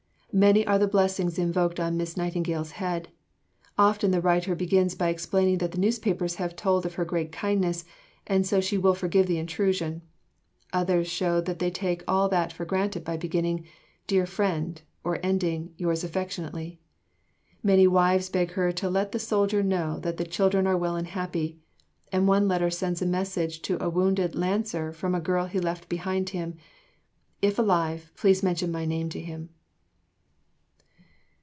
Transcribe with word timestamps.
Many 0.33 0.65
are 0.65 0.79
the 0.79 0.87
blessings 0.87 1.37
invoked 1.37 1.77
on 1.77 1.97
Miss 1.97 2.15
Nightingale's 2.15 2.71
head. 2.79 3.09
Often 3.77 4.11
the 4.11 4.21
writer 4.21 4.55
begins 4.55 4.95
by 4.95 5.09
explaining 5.09 5.57
that 5.57 5.73
the 5.73 5.77
newspapers 5.77 6.35
have 6.35 6.55
told 6.55 6.85
of 6.85 6.93
her 6.93 7.03
great 7.03 7.33
kindness 7.33 7.83
and 8.25 8.47
so 8.47 8.61
she 8.61 8.77
will 8.77 8.93
forgive 8.93 9.27
the 9.27 9.37
intrusion. 9.37 10.03
Others 10.71 11.09
show 11.09 11.41
that 11.41 11.59
they 11.59 11.69
take 11.69 12.01
all 12.07 12.29
that 12.29 12.53
for 12.53 12.63
granted 12.63 13.03
by 13.03 13.17
beginning, 13.17 13.65
"Dear 14.07 14.25
Friend," 14.25 14.81
or 15.03 15.19
ending, 15.21 15.73
"Yours 15.75 16.01
affectionately." 16.01 16.79
Many 17.61 17.85
wives 17.85 18.29
beg 18.29 18.51
her 18.51 18.71
to 18.71 18.89
let 18.89 19.11
the 19.11 19.19
soldier 19.19 19.61
know 19.61 19.99
that 19.99 20.15
the 20.15 20.23
children 20.23 20.65
are 20.65 20.77
well 20.77 20.95
and 20.95 21.07
happy. 21.07 21.59
And 22.09 22.25
one 22.25 22.47
letter 22.47 22.69
sends 22.69 23.01
a 23.01 23.05
message 23.05 23.61
to 23.63 23.83
a 23.83 23.89
wounded 23.89 24.33
Lancer 24.35 24.93
from 24.93 25.11
the 25.11 25.19
girl 25.19 25.47
he 25.47 25.59
left 25.59 25.89
behind 25.89 26.29
him, 26.29 26.55
"If 27.41 27.59
alive, 27.59 28.13
please 28.15 28.41
mention 28.41 28.71
my 28.71 28.85
name 28.85 29.09
to 29.09 29.19
him." 29.19 29.49